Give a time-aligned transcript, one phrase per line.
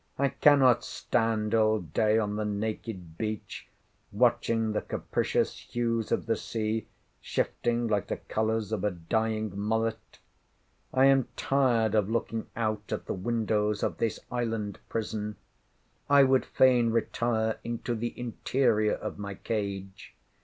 [0.17, 3.67] I cannot stand all day on the naked beach,
[4.11, 6.87] watching the capricious hues of the sea,
[7.19, 10.17] shifting like the colours of a dying mullet.
[10.91, 15.35] I am tired of looking out at the windows of this island prison.
[16.09, 20.15] I would fain retire into the interior of my cage.